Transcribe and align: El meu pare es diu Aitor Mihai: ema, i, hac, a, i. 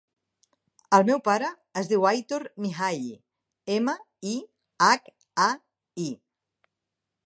El 0.97 1.03
meu 1.09 1.19
pare 1.27 1.49
es 1.81 1.91
diu 1.91 2.07
Aitor 2.13 2.47
Mihai: 2.65 3.05
ema, 3.77 3.97
i, 4.33 4.35
hac, 4.89 5.17
a, 5.49 5.51
i. 6.09 6.13